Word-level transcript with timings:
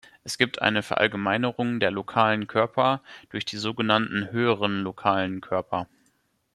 Es 0.23 0.39
gibt 0.39 0.63
eine 0.63 0.81
Verallgemeinerung 0.81 1.79
der 1.79 1.91
lokalen 1.91 2.47
Körper 2.47 3.03
durch 3.29 3.45
die 3.45 3.57
sogenannten 3.57 4.31
höheren 4.31 4.81
lokalen 4.81 5.41
Körper. 5.41 5.85